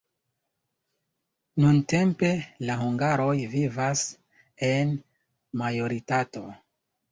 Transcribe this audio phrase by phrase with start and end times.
[1.65, 2.31] Nuntempe
[2.71, 4.03] la hungaroj vivas
[4.73, 4.97] en
[5.65, 6.47] majoritato.